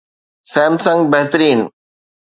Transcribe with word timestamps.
Samsung 0.53 1.11
بهترين 1.13 1.59